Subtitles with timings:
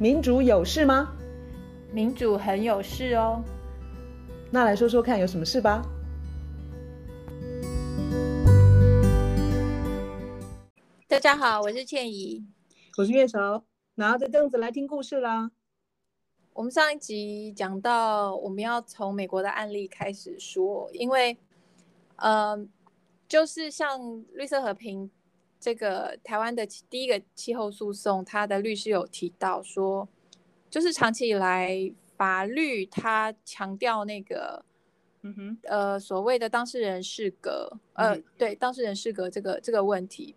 [0.00, 1.14] 民主有事吗？
[1.92, 3.44] 民主很有事哦。
[4.50, 5.82] 那来说说看，有什么事吧？
[11.06, 12.42] 大家好，我是倩怡，
[12.96, 13.62] 我是月韶，
[13.96, 15.50] 拿着凳子来听故事啦。
[16.54, 21.36] 我们上一集讲到，我们要从美国的案例开始说，因为，
[22.16, 22.56] 呃，
[23.28, 25.10] 就是像绿色和平。
[25.60, 30.08] 这个台湾的第一个气候诉讼，他的律师有提到说，
[30.70, 34.64] 就是长期以来法律他强调那个，
[35.20, 40.34] 嗯哼，呃，所谓的当事人适格，呃，嗯、对，当事人适格这个这个问题，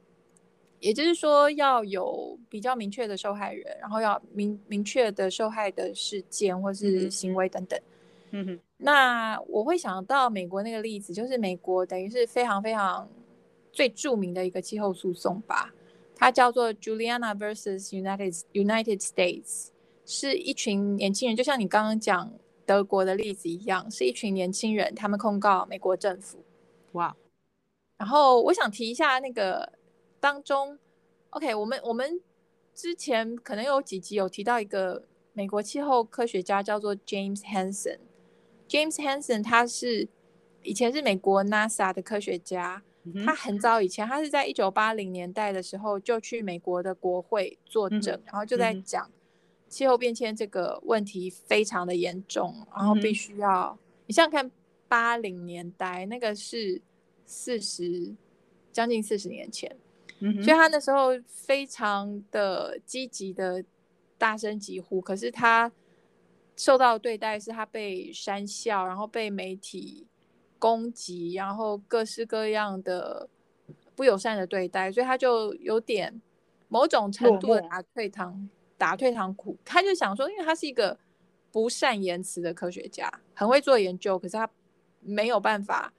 [0.81, 7.79] 也就是说要有比较明确的受害人，然后要明明确的受害的事件或是行为等等，
[8.31, 13.07] 嗯哼，那我会想到美国那个例子，就是美国等于是非常非常。
[13.73, 15.73] 最著名的一个气候诉讼吧，
[16.15, 19.69] 它叫做 Juliana versus United United States，
[20.05, 22.31] 是一群年轻人，就像你刚刚讲
[22.67, 26.37] 德国的例子一样，是一群年轻人，他们控告美国政府。
[26.91, 27.17] 哇.
[27.97, 29.73] 然后我想提一下那个
[30.19, 30.77] 当中
[31.31, 32.21] ，OK，我们我们
[32.75, 37.97] 之前可能有几集有提到一个美国气候科学家叫做 James Hansen。
[38.69, 40.07] James Hansen 他是
[40.61, 42.83] 以前是美国 NASA 的科学家。
[43.25, 49.11] 他很早以前，他是在一九八零年代的时候就去美国的国会作证，嗯、然后就在讲
[49.67, 54.49] 气候变迁这个问题非常的严重，嗯、然后必须要你想想看，
[54.87, 56.81] 八零年代那个是
[57.25, 58.13] 四十
[58.71, 59.75] 将近四十年前，
[60.19, 63.63] 嗯、所以他那时候非常的积极的
[64.17, 65.69] 大声疾呼，可是他
[66.55, 70.07] 受到的对待是他被讪笑，然后被媒体。
[70.63, 73.27] 攻击，然后各式各样的
[73.97, 76.21] 不友善的对待，所以他就有点
[76.69, 79.57] 某种程度的打退堂，打退堂鼓。
[79.65, 80.97] 他就想说，因为他是一个
[81.51, 84.49] 不善言辞的科学家，很会做研究，可是他
[85.01, 85.93] 没有办法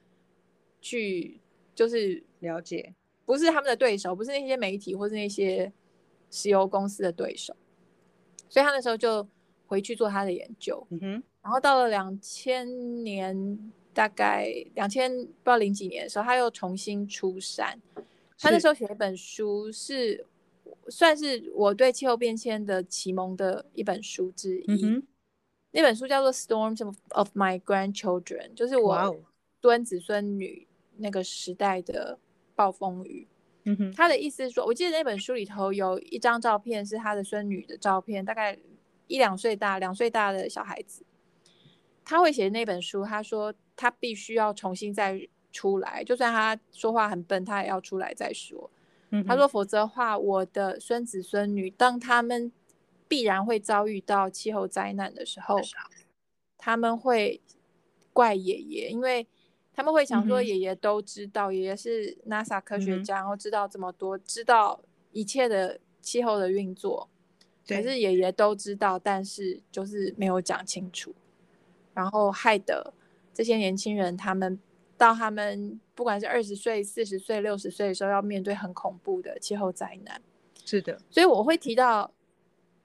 [0.81, 1.39] 去
[1.75, 5.71] 就是了解，不是他们的对手，不是那些媒体或是那些
[6.31, 7.55] 石油公司的对手，
[8.49, 9.27] 所以他那时候就
[9.67, 10.87] 回去做他的研究。
[10.89, 13.71] 嗯哼，然后到了两千年。
[13.95, 17.79] 大概两千不知道零几年的时候，他又重新出山。
[18.37, 20.25] 他那时候写一本书，是
[20.89, 24.85] 算是我对气候变迁的启蒙的一本书之一。
[24.85, 25.01] 嗯、
[25.71, 29.17] 那本书叫做《Storms of My Grandchildren》，就是我
[29.61, 30.67] 孙子孙女
[30.97, 32.19] 那个时代的
[32.53, 33.25] 暴风雨。
[33.63, 38.59] 嗯、哼他的意思是说，我记得那本书里头有一张照片是他的孙女的照片，大概
[39.07, 41.05] 一两岁大、两岁大的小孩子。
[42.05, 43.53] 他会写那本书，他说。
[43.77, 48.71] 他必须要重新再出来，就算他说话很笨，他也要出来再说。
[49.09, 52.49] 嗯、他说，否则的话，我的孙子孙女当他们
[53.05, 55.59] 必然会遭遇到气候灾难的时候，
[56.57, 57.41] 他们会
[58.13, 59.27] 怪爷爷，因为
[59.73, 67.09] 他们会想说，爷爷都知道，爷爷、嗯、是 NASA 科学家，然后知道这么多，知道一切的气候的运作，
[67.67, 71.13] 可是爷爷都知道，但是就是没有讲清楚，
[71.95, 72.93] 然后害得。
[73.33, 74.57] 这些年轻人，他们
[74.97, 80.21] 到他们不管是二十岁、四十岁、六十岁的时候，要面对很恐怖的气候灾难。
[80.63, 82.13] 是的，所以我会提到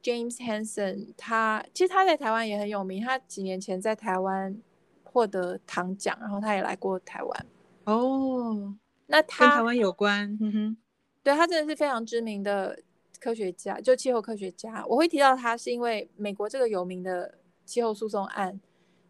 [0.02, 3.00] James Hansen，他其实他在台湾也很有名。
[3.00, 4.60] 他几年前在台湾
[5.04, 7.46] 获得唐奖，然后他也来过台湾。
[7.84, 8.74] 哦，
[9.06, 10.36] 那他跟台湾有关？
[10.40, 10.76] 嗯哼，
[11.22, 12.76] 对，他真的是非常知名的
[13.20, 14.84] 科学家，就气候科学家。
[14.88, 18.60] 我会提到他，是因为美国这个有名的气候诉讼案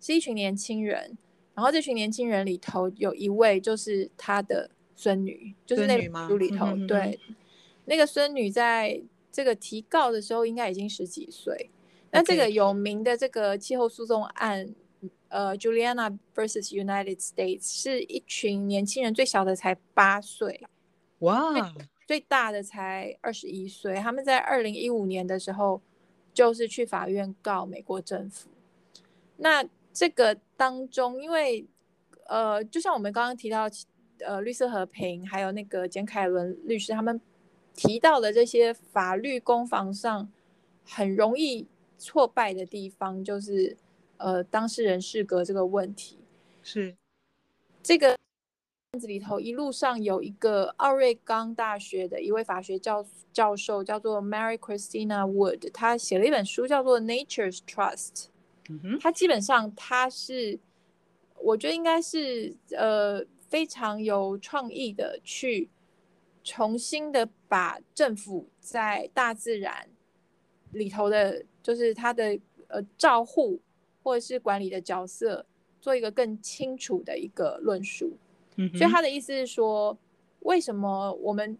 [0.00, 1.16] 是一群年轻人。
[1.52, 7.18] 然后这群年轻人里头有一位就是他的孙女，就是那本书里头，对，
[7.84, 11.68] 那个孙女在这个提告的时候应该已经十几岁。
[12.12, 14.74] 那这个有名的这个气候诉讼案，
[15.28, 20.62] 呃，Juliana versus United States 是一群年轻人，最小的才八岁，
[21.18, 21.74] 哇
[22.06, 23.96] 最大的才二十一岁。
[23.96, 25.82] 他们在二零一五年的时候
[26.32, 28.48] 就是去法院告美国政府，
[29.36, 29.68] 那。
[29.92, 31.66] 这个当中，因为
[32.26, 33.68] 呃，就像我们刚刚提到，
[34.20, 37.20] 呃，绿色和平还有那个简凯伦律师他们
[37.74, 40.30] 提到的这些法律攻防上
[40.84, 41.66] 很容易
[41.98, 43.76] 挫败的地方，就是
[44.18, 46.18] 呃，当事人适格这个问题。
[46.62, 46.96] 是
[47.82, 48.16] 这个
[48.92, 58.14] 案子里头，一路上有一个奥瑞冈大学的一位法学教教授，叫做 Mary Christina Wood，他写了一本书，叫做《Nature's Trust》。
[59.00, 60.58] 他基本上他是，
[61.38, 65.68] 我觉得应该是呃非常有创意的去
[66.42, 69.88] 重新的把政府在大自然
[70.72, 72.38] 里头的，就是他的
[72.68, 73.60] 呃照护
[74.02, 75.44] 或者是管理的角色，
[75.80, 78.16] 做一个更清楚的一个论述。
[78.56, 79.96] 嗯，所以他的意思是说，
[80.40, 81.58] 为什么我们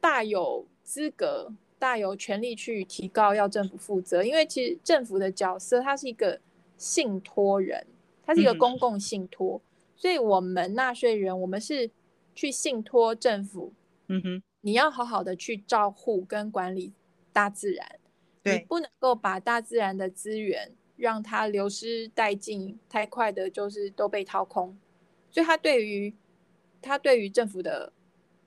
[0.00, 4.22] 大有资格、大有权利去提高要政府负责？
[4.22, 6.38] 因为其实政府的角色，它是一个
[6.76, 7.84] 信托人，
[8.24, 11.90] 它是一个公共信托，嗯，所以我们纳税人，我们是
[12.36, 13.72] 去信托政府。
[14.06, 14.42] 嗯哼。
[14.60, 16.92] 你要好好的去照护跟管理
[17.32, 17.98] 大自然，
[18.44, 24.78] 你不能够把大自然的资源让它流失殆尽，太快的就是都被掏空。
[25.32, 26.14] 所以他对于
[26.80, 27.92] 他对于政府的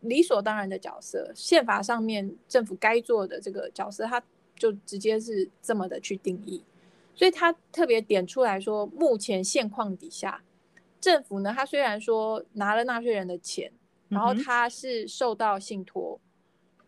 [0.10, 4.24] 理所当然的角色，宪法上面政府该做的这个角色，他
[4.56, 6.63] 就直接是这么的去定义。
[7.16, 10.44] 所以他特别点出来说，目前现况底下，
[11.00, 13.72] 政府呢，他虽然说拿了纳税人的钱。
[14.07, 16.19] 然后他是受到信托，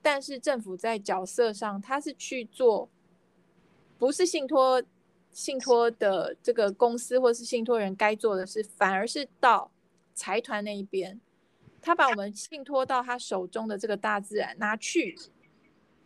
[0.04, 2.88] 但是政府在角色上，他是去做，
[3.98, 4.82] 不是信托
[5.32, 9.72] 信托的这个公司或是信托人该做的事，反而是到
[10.14, 11.20] 财团那一边，
[11.88, 15.16] 他把我们信托到他手中的这个大自然拿去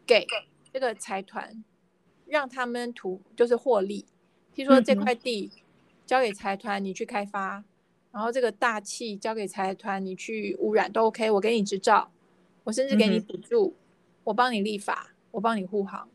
[0.06, 0.28] 给
[0.72, 1.64] 这个财团，
[2.28, 4.06] 让他们图就是获利。
[4.54, 5.52] 譬如说这块地
[6.06, 7.64] 交给财团，你去开发。
[8.12, 12.12] 然后这个大气交给财团，你去污染都 OK，我给你执照，
[12.64, 13.76] 我甚至给你补助，嗯、
[14.26, 16.08] 我帮你立法，我帮你护航。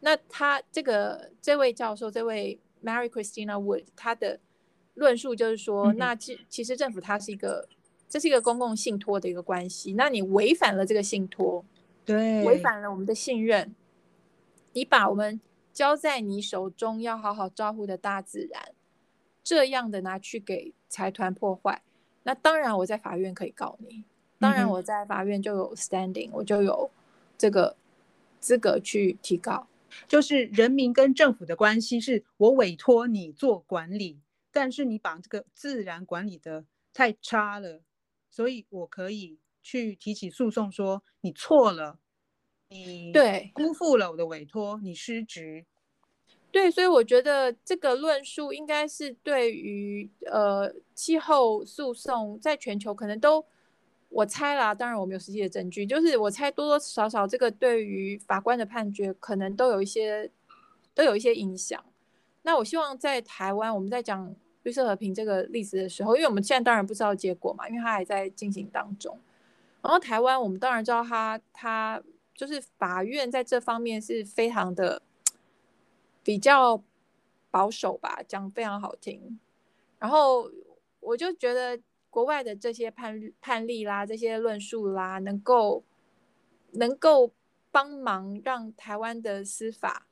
[0.00, 4.38] 那他这个这位教授，这位 Mary Christina Wood，他的
[4.92, 7.66] 论述就是说，嗯、那其其实政府它是一个，
[8.08, 11.64] 这是一个公共信托的一个关系，那你违反了这个信托，
[12.04, 13.74] 对，违反了我们的信任，
[14.72, 15.40] 你把我们
[15.72, 18.72] 交在你手中要好好照顾的大自然，
[19.42, 20.72] 这样的拿去给。
[20.88, 21.82] 财团破坏，
[22.22, 24.04] 那当然我在法院可以告你，
[24.38, 26.88] 当然我在法院就有 standing，、嗯、我就有
[27.36, 27.76] 这个
[28.38, 29.66] 资格去提告。
[30.06, 34.20] 就是人民跟政府的关系是我委托你做管理，
[34.52, 36.64] 但是你把这个自然管理的
[36.94, 37.80] 太差了，
[38.36, 41.98] 所以我可以去提起诉讼说你错了，
[42.68, 45.64] 你对辜负了我的委托，你失职。
[46.52, 53.42] 对，所以我觉得这个论述应该是对于呃气候诉讼在全球可能都，
[54.10, 60.30] 我猜啦，当然我没有实际的证据，就是我猜多多少少这个对于法官的判决可能都有一些
[60.92, 61.82] 都有一些影响。
[62.42, 64.36] 那我希望在台湾我们在讲
[64.66, 69.18] 绿色和平这个例子的时候，因为我们现在当然不知道结果嘛，因为它还在进行当中。
[69.80, 72.02] 然后台湾我们当然知道它它
[72.34, 75.00] 就是法院在这方面是非常的。
[76.26, 76.82] 比较
[77.52, 79.38] 保守吧，讲非常好听。
[80.00, 80.50] 然后
[80.98, 81.80] 我就觉得
[82.10, 85.84] 国外的这些判判例啦，这些论述啦，能够
[86.72, 87.32] 能够
[87.70, 90.08] 帮忙让台湾的司法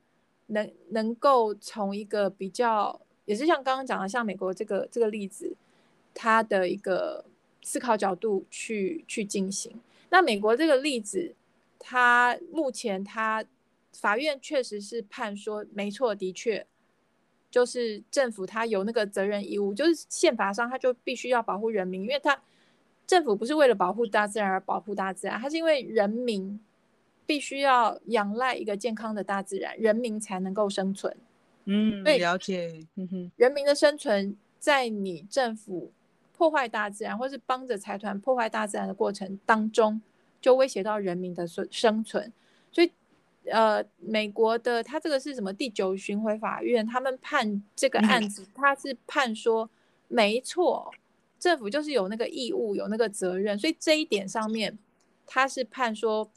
[0.46, 5.54] 能能够从一个比较，也是像刚刚讲的，像美国这个这个例子，
[6.14, 7.24] 它的一个
[7.62, 9.80] 思考角度去去进行。
[10.10, 11.34] 那美国这个例子，
[11.78, 13.44] 它目前它。
[13.96, 16.66] 法院确实是判说没错，的确，
[17.48, 22.42] 就是政府他有那个责任义务，就是宪法上他就必须要保护人民，因为他
[23.06, 26.58] 政府不是为了保护大自然而保护大自然，他是因为人民
[27.24, 31.16] 必须要仰赖一个健康的大自然，人民才能够生存。
[31.64, 32.86] 嗯，对，了解。
[32.96, 35.92] 嗯哼，人民的生存在你政府
[36.36, 40.00] 破坏大自然，或是帮着财团破坏大自然的过程当中，
[40.40, 42.32] 就威胁到人民的生生存，
[42.72, 42.90] 所以。
[43.52, 45.52] 呃，美国的他这个是什么？
[45.52, 49.68] 第九巡回法院他们判这个案子，他是判说
[50.08, 50.90] 没错，
[51.38, 54.78] 政府就是有那个义务，有那个责任，所以这一点上面
[55.26, 56.30] 他是判说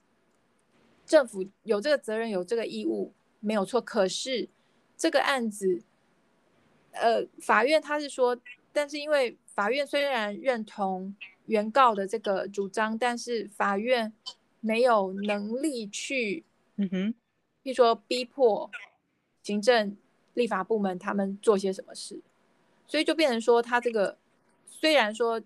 [1.05, 3.79] 政府有这个责任，有这个义务没有错。
[3.79, 4.49] 可是
[4.97, 5.83] 这个案子，
[6.91, 8.37] 呃，法院他是说，
[8.73, 14.11] 但是因为法院虽然认同原告的这个主张，但是法院
[14.59, 16.43] 没有能力去。
[16.77, 17.13] 嗯哼，
[17.63, 18.69] 譬如说逼迫
[19.43, 19.95] 行政、
[20.33, 22.19] 立法部门他们做些什么事，
[22.87, 24.17] 所以就变成说，他这个
[24.67, 25.41] 虽然说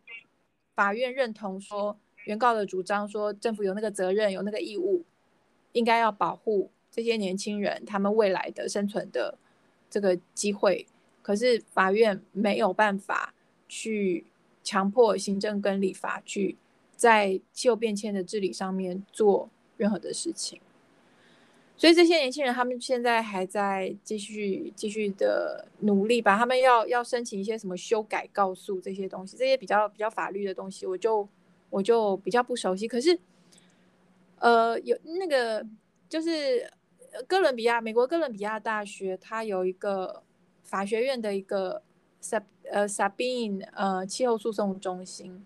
[0.75, 5.05] 法院认同说原告的主张，说政府有那个责任、有那个义务，
[5.71, 9.37] 应该要保护这些年轻人他们未来的生存的
[9.91, 10.87] 这个机会，
[11.21, 13.33] 可是法院没有办法
[13.67, 14.25] 去
[14.63, 16.57] 强迫行政跟立法去
[16.95, 20.59] 在气候变迁的治理上面做任何的事情。
[21.75, 26.37] 所以这些年轻人，他们现在还在继续继续的努力吧。
[26.37, 31.27] 他们要要申请一些什么修改告诉这些东西，这些比较比较法律的东西，我就
[31.71, 32.87] 我就比较不熟悉。
[32.87, 33.19] 可是，
[34.37, 35.65] 呃，有那个
[36.07, 36.71] 就是
[37.27, 40.23] 哥伦比亚，美国哥伦比亚大学，它有一个
[40.63, 41.81] 法学院的一个
[42.21, 45.45] Sab 呃 Sabine 呃气候诉讼中心，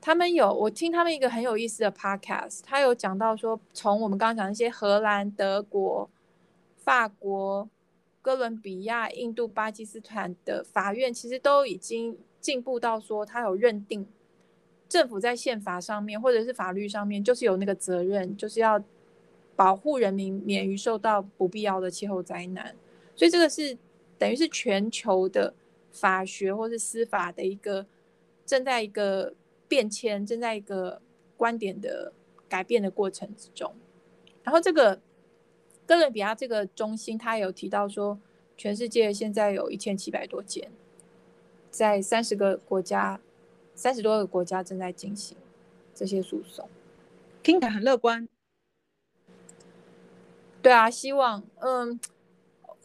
[0.00, 6.10] 他们有我听他们一个很有意思的 podcast，他有讲到说，从我们刚刚讲那些荷兰、德国、
[6.76, 7.68] 法国、
[8.20, 14.04] 哥伦比亚、印度、巴基斯坦的法院，其实都已经进步到说，他有认定
[14.88, 18.82] 政府在宪法上面或者是法律上面，就是有那个责任，就是要。
[19.58, 22.76] 保护人民免于受到不必要的气候灾难，
[23.16, 23.76] 所以这个是
[24.16, 25.52] 等于是全球的
[25.90, 27.84] 法学或是司法的一个
[28.46, 29.34] 正在一个
[29.66, 31.02] 变迁，正在一个
[31.36, 32.12] 观点的
[32.48, 33.74] 改变的过程之中。
[34.44, 35.00] 然后这个
[35.84, 38.16] 哥伦比亚这个中心，他有提到说，
[38.56, 40.70] 全世界现在有一千七百多件，
[41.68, 43.20] 在三十个国家、
[43.74, 45.36] 三十多个国家正在进行
[45.92, 46.68] 这些诉讼，
[47.42, 48.28] 听起来很乐观。
[50.60, 51.98] 对啊，希望嗯，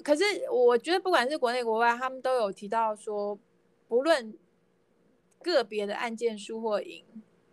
[0.03, 3.37] 可是我觉得不管是国内国外，他们都有提到说，
[3.87, 4.37] 不论
[5.41, 7.03] 个别的案件输或赢，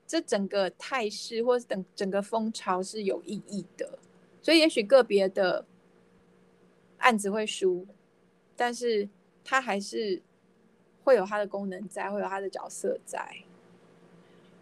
[0.06, 3.98] 这整个态势或是等整个风潮是有意义的。
[4.42, 5.64] 所以也许个别的
[6.98, 7.86] 案子会输，
[8.54, 9.08] 但是
[9.42, 10.22] 它还是
[11.02, 13.42] 会有它的功能在，会有它的角色在。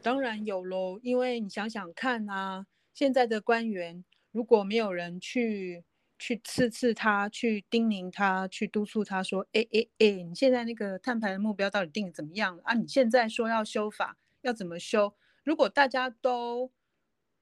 [0.00, 4.04] 当然有喽，因为你想想看啊，现在的官员。
[4.30, 5.84] 如果没有人去
[6.18, 12.74] 去刺刺他，去叮咛他，去督促他说：“哎哎哎，你现在那个碳排的目标到底定的怎么样啊？
[12.74, 15.14] 你现在说要修法，要怎么修？
[15.44, 16.70] 如果大家都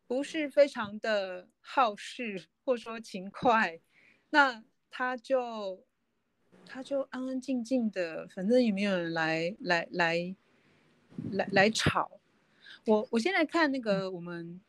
[0.06, 3.80] 不是非常的好事，或说勤快，
[4.30, 5.84] 那他就
[6.66, 10.36] 他就安安静静的，反正也没有人来来来
[11.32, 12.20] 来来吵。
[12.84, 14.60] 我我现在看那个我们。”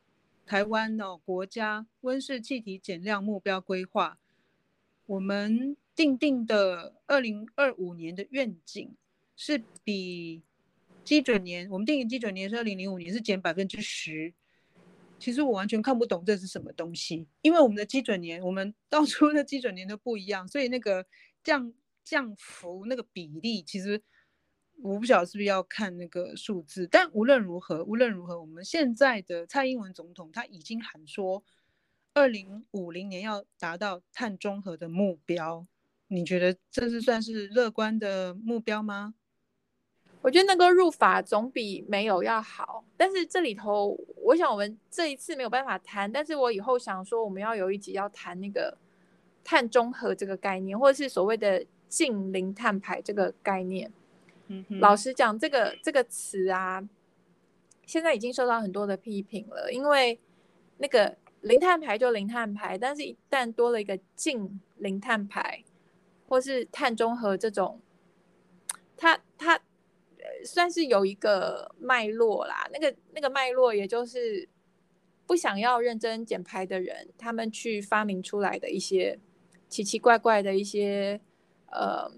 [0.47, 4.17] 台湾、哦、国家温室气体减量目标规划，
[5.05, 8.95] 我们定定的二零二五年的愿景
[9.35, 10.41] 是比
[11.03, 14.33] 基准年，我们定的基准年是二零零五年，是减百分之十。
[15.19, 21.05] 其实我完全看不懂这是什么东西，因为我们的基准年，我们当初的基准年都不一样，所以那个
[21.43, 21.73] 降
[22.05, 24.01] 降幅那个比例其实。
[24.81, 31.43] 我不晓得是不是要看那个数字，但无论如何，无论如何，我们现在的蔡英文总统他已经喊说，
[32.13, 35.65] 二零五零年要达到碳中和的目标。
[36.09, 39.15] 你觉得这是算是乐观的目标吗？
[40.21, 48.77] 我觉得那个入法总比没有要好，但是这里头，我想我们这一次没有办法谈，但是我以后想说，我们要有一集要谈那个
[49.43, 53.91] 碳中和这个概念，或者是所谓的近零碳排这个概念。
[54.79, 56.81] 老实讲，这个这个词啊，
[57.85, 59.71] 现在已经受到很多的批评了。
[59.71, 60.19] 因为
[60.77, 65.63] 那个零碳排就零碳排，但是一旦多了一个净零碳排，
[66.27, 67.81] 或是碳中和这种，
[68.95, 69.59] 它它
[70.45, 72.69] 算是有一个脉络啦。
[72.71, 74.47] 那个那个脉络，也就是
[75.25, 79.19] 不想要认真减排的人，他们去发明出来的一些
[79.67, 81.19] 奇奇怪怪的一些
[81.71, 82.09] 呃。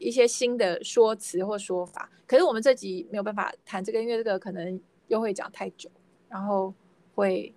[0.00, 5.90] 一些新的说辞或说法，可是我们这集没有办法谈这个，因为这个可能又会讲太久，
[6.28, 6.74] 然后
[7.14, 7.54] 会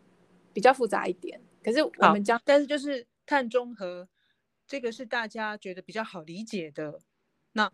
[0.54, 1.42] 比较复杂一点。
[1.64, 4.08] 可是我们将，但是就是碳中和，
[4.68, 7.00] 这个是大家觉得比较好理解的。
[7.54, 7.72] 那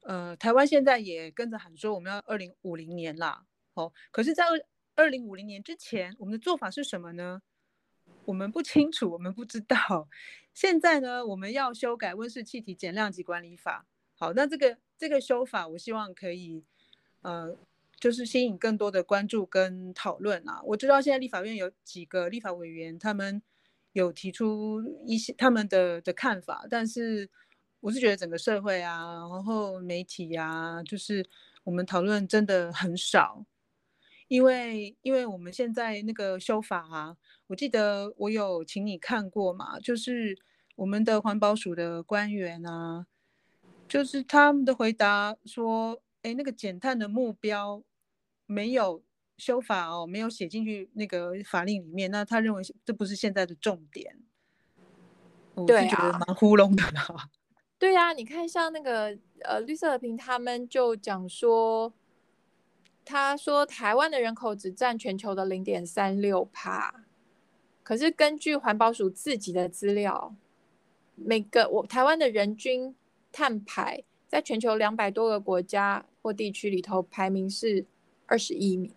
[0.00, 3.44] 呃，台湾现在也跟着喊说我们要二零五零年啦，
[3.74, 4.58] 哦，可是，在二
[4.94, 7.42] 二零五零年之前，我们的做法是什么呢？
[8.24, 10.08] 我们不清楚，我们不知道。
[10.54, 13.84] 现在呢，我们要修改温室气体减量及管理法。
[14.18, 16.64] 好，那这个这个修法，我希望可以，
[17.20, 17.54] 呃，
[18.00, 20.62] 就是吸引更多的关注跟讨论啊。
[20.64, 23.42] 我知道现在立法院有几个立法委员，他们
[23.92, 27.28] 有提出一些他们的的看法，但是
[27.80, 31.28] 我是觉得整个社会啊，然后媒体啊，就是
[31.64, 33.44] 我们讨论真的很少，
[34.28, 37.18] 因为因为我们现在那个修法啊，
[37.48, 40.38] 我记得我有请你看过嘛，就是
[40.74, 43.06] 我们的环保署的官员啊。
[43.88, 47.82] 就是他们的回答说，哎，那个减碳的目标
[48.46, 49.00] 没有
[49.36, 52.10] 修法哦，没有写进去那个法令里面。
[52.10, 54.18] 那他认为这不是现在的重点，
[55.66, 57.30] 对啊，我是觉得蛮糊弄的啦。
[57.78, 61.92] 对呀，你看像那个呃绿色和平他们就讲说，
[63.04, 67.04] 他说台湾的人口只占全球的零点三六帕，
[67.84, 70.34] 可是根据环保署自己的资料，
[71.14, 72.96] 每个我台湾的人均。
[73.36, 77.84] 碳排在全球两百多个国家或地区里头排名是
[78.24, 78.90] 二十一名，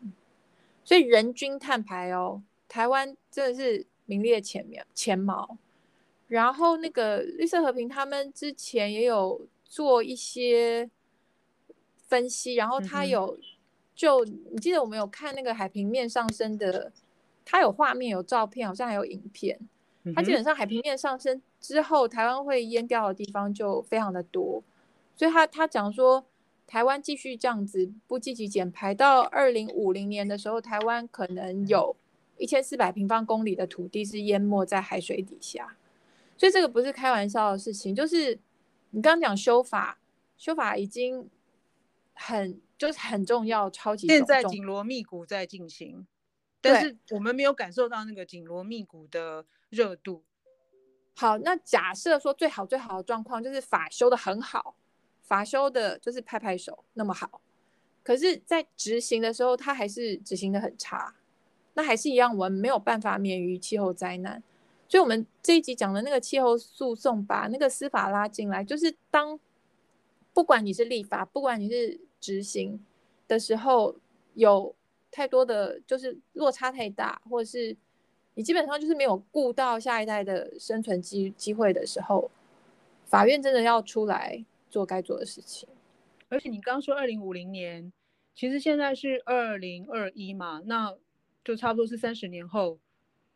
[0.86, 5.58] 所以人均碳排哦，台湾真的是名列前茅前茅。
[6.29, 10.89] 然后那个绿色和平他们之前也有做一些
[12.08, 13.43] 分析，然后他有、嗯、
[13.93, 16.93] 就你记得我们有看那个海平面上升的，
[17.43, 19.60] 他有画面有照片，好像还有影片。
[20.15, 24.63] 它基本上海平面上升之后，台湾会淹掉的地方就非常的多，
[25.15, 26.25] 所以他他讲说，
[26.65, 31.96] 台湾继续这样子不积极减排，到二零五零年的时候，台湾可能有
[32.38, 35.75] 一千四百平方公里的土地是淹没在海水底下，
[36.38, 37.94] 所以这个不是开玩笑的事情。
[37.94, 38.39] 就是
[38.91, 40.00] 你刚刚讲修法，
[40.38, 41.29] 修法已经
[42.13, 46.08] 很就是很重要，超级重现在紧锣密鼓在进行，
[46.62, 49.46] 但是我们没有感受到那个紧锣密鼓的。
[49.69, 50.23] 热度
[51.15, 54.75] 好，那假设说最好最好的状况就是法修得很好，
[55.21, 57.41] 法修的就是拍拍手那么好，
[58.03, 61.13] 可是，在执行的时候，它还是执行得很差，
[61.73, 64.41] 那还是一样，我们没有办法免于气候灾难。
[64.88, 69.38] 所以，我们这一集讲的那个气候诉讼，把那个司法拉进来，就是当
[70.33, 72.83] 不管你是立法，不管你是执行
[73.27, 73.97] 的时候，
[74.35, 74.73] 有
[75.11, 77.75] 太多的就是落差太大，或者是。
[78.39, 82.31] 你基本上就是没有顾到下一代的生存机机会的时候，
[83.03, 85.67] 法院真的要出来做该做的事情。
[86.29, 87.91] 而且你刚说二零五零年，
[88.34, 90.96] 其实现在是二零二一嘛，那
[91.43, 92.79] 就差不多是三十年后。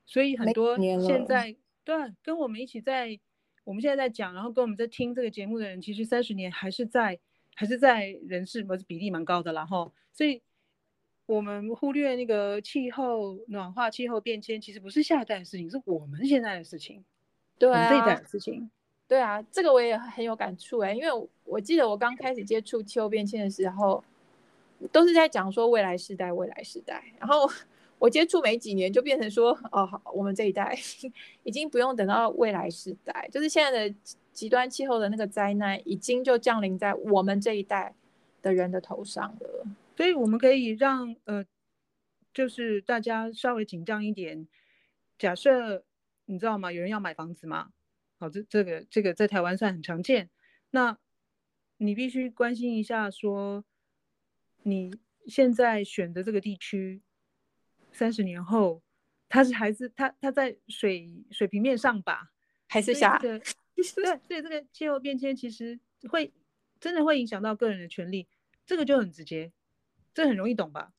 [0.05, 1.93] 所以很多现在对
[2.23, 3.19] 跟我们一起在
[3.65, 7.19] 我们现在在讲，然后跟我们在听这个节目的人，其实三十年还是在
[7.55, 9.91] 还是在人事，不是比例蛮高的啦哈。
[10.13, 10.41] 所以。
[11.25, 17.03] 我们忽略那个气候暖化、气候变迁，其实不是下一代的事情，是我们现在的事情，
[17.57, 18.69] 对啊，这一代的事情。
[19.07, 24.03] 对啊，这个我也很有感触哎，因为我记得我刚开始接触气候变迁的时候，
[24.91, 27.49] 都是在讲说未来世代、未来世代，然后
[27.99, 30.77] 我接触没几年就变成说，哦，好，我们这一代
[31.43, 33.95] 已经不用等到未来世代，就是现在的
[34.31, 37.93] 极端气候的那个灾难已经就降临在我们这一代
[38.41, 39.67] 的人的头上了。
[39.95, 41.45] 所以我们可以让呃，
[42.33, 44.47] 就是大家稍微紧张一点。
[45.17, 45.85] 假设
[46.25, 46.71] 你知道吗？
[46.71, 47.71] 有人要买房子嘛？
[48.17, 50.29] 好，这这个这个在台湾算很常见。
[50.71, 50.97] 那
[51.77, 53.63] 你必须关心一下，说
[54.63, 54.91] 你
[55.27, 57.01] 现在选的这个地区，
[57.91, 58.81] 三十年后
[59.29, 62.31] 它是还是它它在水水平面上吧，
[62.67, 63.17] 还是下？
[63.21, 63.39] 对，
[63.83, 64.03] 所
[64.35, 65.79] 以这个气候变迁其实
[66.09, 66.33] 会
[66.79, 68.27] 真的会影响到个人的权利，
[68.65, 69.51] 这个就很直接。
[70.13, 70.91] 这很容易懂吧？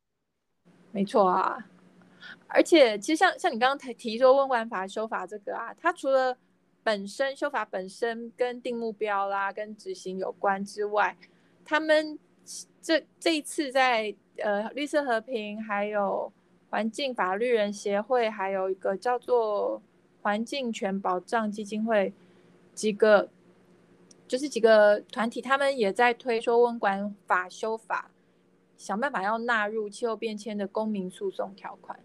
[0.91, 1.67] 没错啊，
[2.49, 6.37] 而且其实像像你刚刚提提说温管法修法这个啊，它除了
[6.83, 11.17] 本身修法本身跟定目标啦、跟执行有关之外，
[11.65, 12.19] 他们
[12.81, 16.33] 这这一次在呃绿色和平，还有
[16.71, 19.83] 环境法律人协会，还有一个叫做
[20.23, 22.13] 环境权保障基金会，
[22.75, 23.29] 几个
[24.29, 28.11] 就是几个团体，他们也在推说温管法修法。
[28.85, 31.99] 想办法要纳入气候变迁的公民诉讼条款，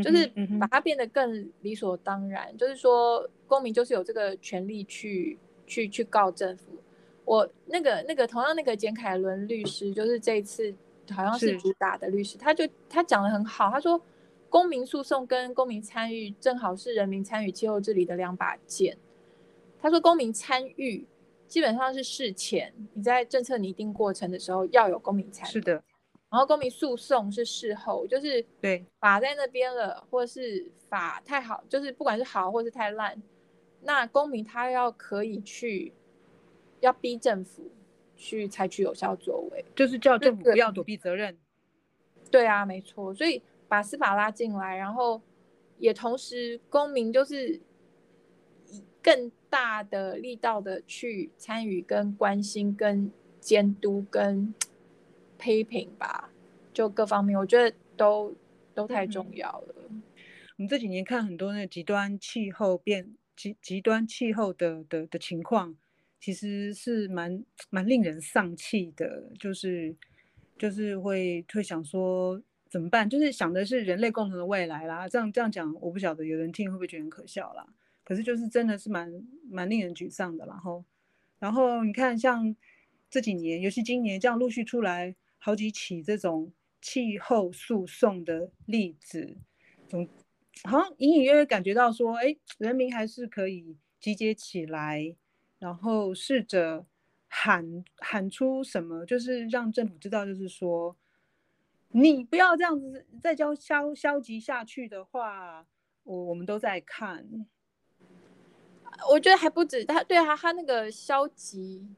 [0.00, 0.24] 就是
[0.60, 2.56] 把它变得更理所当然。
[2.56, 6.78] 就是说，公民就是有这个权利去去去告政府。
[7.24, 10.72] 我那个那个同样那个简凯伦律师，就是这一次
[11.10, 13.68] 好像是主打的律师，他就他讲的很好。
[13.68, 14.00] 他说，
[14.48, 18.96] 公民诉讼跟公民参与正好是人民参与气候治理的两把剑。
[19.80, 21.04] 他说，公民参与
[21.48, 25.52] 基本上是事前你在政策拟定过程的时候要有公民参与。
[25.52, 25.82] 是的。
[26.32, 33.22] 然后公民诉讼是事后，就是对法在那边了，或者是法太好，就是不管是好或是太烂，
[33.82, 35.92] 那公民他要可以去，
[36.80, 37.70] 要逼政府
[38.16, 41.36] 去采取有效作为，就是叫政府不要躲避责任。
[42.30, 45.20] 对，对啊，没错，所以把司法拉进来，然后
[45.76, 47.60] 也同时公民就是
[48.68, 54.54] 以更大的力道的去参与、跟关心、跟监督、跟。
[55.42, 56.30] 批评吧，
[56.72, 58.32] 就各方面，我觉得都
[58.72, 59.74] 都太重要了。
[59.90, 60.00] 嗯。
[60.58, 65.74] 我们这几年看很多那个极端气候变极极端气候的的的情况，
[66.20, 69.92] 其实是蛮蛮令人丧气的，就是
[70.56, 73.10] 就是会会想说怎么办？
[73.10, 75.08] 就是想的是人类共同的未来啦。
[75.08, 77.66] 这样这样讲，我不晓得有人听会不会觉得很可笑啦。
[78.04, 79.10] 可是就是真的是蛮
[79.50, 80.46] 蛮令人沮丧的。
[80.46, 80.84] 然后
[81.40, 82.54] 然后你看像
[83.10, 85.16] 这几年，尤其今年这样陆续出来。
[85.44, 89.36] 好几起这种气候诉讼的例子，
[89.88, 90.08] 总
[90.62, 95.16] 好像隐隐约约感觉到说，哎，人民还是可以集结起来，
[95.58, 96.86] 然后试着
[97.26, 100.96] 喊喊出什么，就是让政府知道，就是说，
[101.88, 105.66] 你不要这样子再消消消极下去的话，
[106.04, 107.26] 我我们都在看。
[109.10, 111.88] 我觉得还不止他，对啊，他那个消极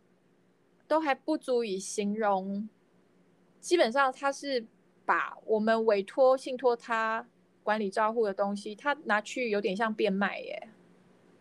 [0.89, 2.67] 都还不足以形容。
[3.65, 4.67] 基本上他是
[5.07, 7.27] 把我们委托信托他
[7.63, 10.69] 管理账户的东西，他拿去有点像变卖耶，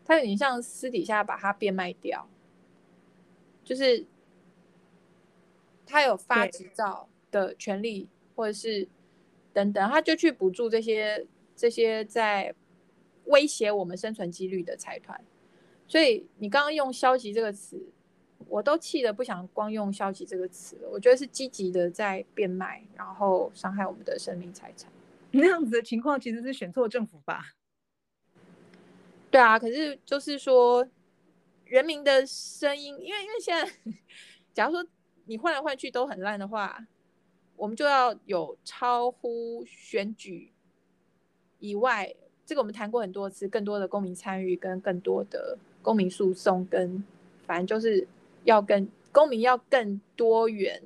[0.06, 2.26] 他有点像私底下把它变卖掉，
[3.66, 4.06] 就是
[5.86, 8.08] 他有发执照的权利，
[8.38, 8.88] 或者是
[9.52, 12.56] 等等，他就去补助这些这些在
[13.26, 15.22] 威胁我们生存几率的财团。
[15.90, 17.86] 所以你刚刚用消极这个词，
[18.48, 20.90] 我都气得不想光用消极这个词了。
[20.90, 24.92] 我觉得是积极的在变卖，然后伤害我们的生命财产。
[25.32, 27.54] 那样子的情况其实是选错政府吧？
[29.32, 30.88] 对啊，可是就是说
[31.66, 33.72] 人民的声音，因为因为现在，
[34.54, 34.86] 假如说
[35.26, 36.86] 你换来换去都很烂的话，
[37.56, 40.52] 我们就要有超乎选举
[41.60, 42.14] 以外，
[42.46, 45.58] 这个我们谈过很多次，更多的公民参与跟更多的。
[45.82, 47.04] 公民诉讼跟，
[47.46, 48.08] 反正就是
[48.44, 50.82] 要跟公民要更多元、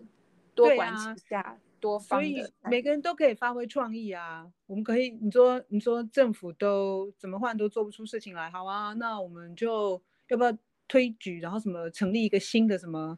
[0.54, 4.52] 多管齐下、啊、多方的，所以每个人都可以发挥创意啊。
[4.66, 13.18] 我们可以，你说你说政府都怎么换都做不出事情来，好啊，那我们就要不要推举，然后什么成立一个新的什么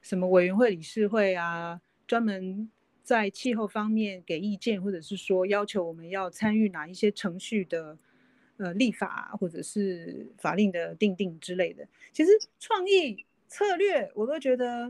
[0.00, 2.70] 什么委员会、理事会啊，专门
[3.02, 7.98] 在气候方面给意见，或者是说要求我们要参与哪一些程序的。
[8.58, 14.86] 呃，立法或者是法令的定定之类的，其实创意策略我都觉得，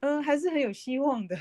[0.00, 1.36] 嗯、呃，还是很有希望的，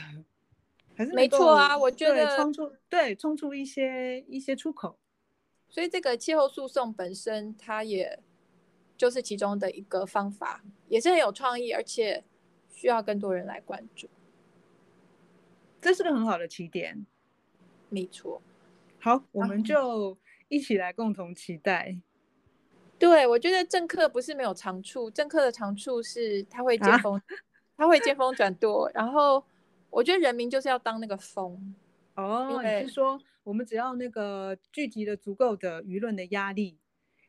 [0.96, 1.78] 还是没错啊。
[1.78, 4.98] 我觉得冲出对冲出一些一些出口，
[5.70, 8.20] 所以这个气候诉讼本身，它也
[8.98, 12.24] 就是其中的一个方法，也是很有创意，而且
[12.70, 14.10] 需要更多人来关注。
[15.80, 17.06] 这是个很好的起点，
[17.90, 18.42] 没错。
[19.00, 20.18] 好，我们就。
[20.52, 21.96] 一起来共同期待。
[23.02, 27.22] 对，我觉得政客不是没有长处，政客的长处是他会见风，啊、
[27.76, 28.92] 他会见风转舵。
[28.94, 29.44] 然后
[29.90, 31.76] 我觉得人民就是要当那个风。
[32.14, 36.78] 哦，你是说我们只要那个聚集了足够的舆论的压力，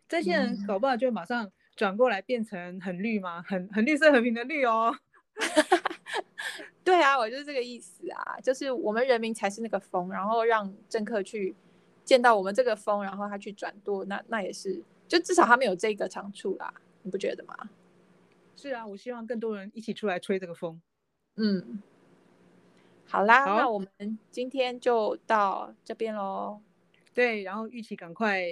[0.06, 3.42] 这些人搞不好就马上转过来变成很绿吗？
[3.48, 4.94] 很很绿色和平的绿哦。
[6.84, 11.56] 对啊，我就是这个意思啊，就是我们人民才是那个风，然后让政客去。
[12.04, 14.82] 见到我们这个风，然后他去转舵，那那也是，
[15.12, 16.72] 就至少他们有这个长处啦，
[17.02, 17.54] 你不觉得吗？
[18.56, 20.80] 是啊，我希望更多人一起出来吹这个风。
[21.36, 21.82] 嗯，
[23.04, 26.62] 好啦，好，那我们今天就到这边喽。
[27.12, 28.42] 对，然后预期赶快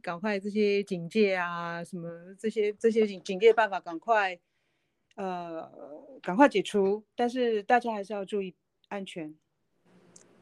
[0.00, 4.40] 赶快这些警戒啊，什么这些这些警警戒办法赶快
[5.16, 5.70] 呃
[6.22, 8.54] 赶快解除，但是大家还是要注意
[8.88, 9.34] 安全，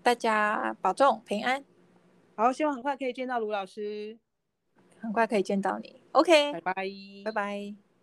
[0.05, 1.65] 大家保重平安。
[2.37, 4.17] 好，希望很快可以见到卢老师，
[5.05, 6.01] 很快可以见到你。
[6.13, 6.75] OK，拜拜，
[7.25, 7.94] 拜拜。